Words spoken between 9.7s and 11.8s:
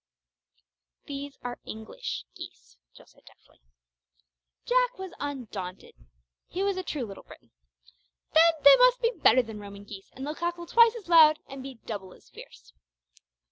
geese, and they'll cackle twice as loud, and be